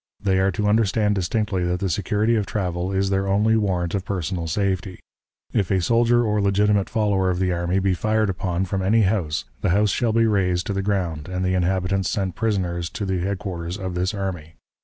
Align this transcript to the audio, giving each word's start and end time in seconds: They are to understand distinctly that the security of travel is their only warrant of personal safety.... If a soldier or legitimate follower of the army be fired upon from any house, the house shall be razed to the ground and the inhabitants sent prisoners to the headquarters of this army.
They 0.19 0.39
are 0.39 0.49
to 0.53 0.65
understand 0.67 1.13
distinctly 1.13 1.63
that 1.65 1.79
the 1.79 1.87
security 1.87 2.35
of 2.35 2.47
travel 2.47 2.91
is 2.91 3.11
their 3.11 3.27
only 3.27 3.55
warrant 3.55 3.93
of 3.93 4.03
personal 4.03 4.47
safety.... 4.47 4.99
If 5.53 5.69
a 5.69 5.79
soldier 5.79 6.23
or 6.23 6.41
legitimate 6.41 6.89
follower 6.89 7.29
of 7.29 7.37
the 7.37 7.51
army 7.51 7.77
be 7.77 7.93
fired 7.93 8.27
upon 8.31 8.65
from 8.65 8.81
any 8.81 9.01
house, 9.01 9.45
the 9.61 9.69
house 9.69 9.91
shall 9.91 10.11
be 10.11 10.25
razed 10.25 10.65
to 10.65 10.73
the 10.73 10.81
ground 10.81 11.27
and 11.29 11.45
the 11.45 11.53
inhabitants 11.53 12.09
sent 12.09 12.33
prisoners 12.33 12.89
to 12.89 13.05
the 13.05 13.19
headquarters 13.19 13.77
of 13.77 13.93
this 13.93 14.11
army. 14.11 14.55